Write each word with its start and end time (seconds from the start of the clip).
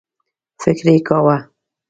فکر 0.61 0.85
یې 0.93 0.99
کاوه. 1.07 1.35